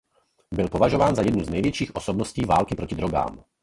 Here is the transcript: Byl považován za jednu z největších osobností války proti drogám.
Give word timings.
Byl 0.53 0.69
považován 0.69 1.15
za 1.15 1.21
jednu 1.21 1.43
z 1.43 1.49
největších 1.49 1.95
osobností 1.95 2.45
války 2.45 2.75
proti 2.75 2.95
drogám. 2.95 3.43